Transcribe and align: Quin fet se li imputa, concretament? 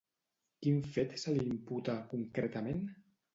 Quin 0.63 0.79
fet 0.95 1.13
se 1.23 1.33
li 1.35 1.43
imputa, 1.51 1.95
concretament? 2.15 2.83